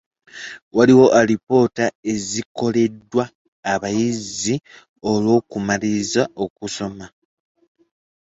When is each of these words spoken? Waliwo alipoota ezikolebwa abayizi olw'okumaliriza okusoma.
Waliwo 0.75 1.05
alipoota 1.19 1.85
ezikolebwa 2.13 3.23
abayizi 3.73 4.55
olw'okumaliriza 5.11 6.23
okusoma. 6.43 7.05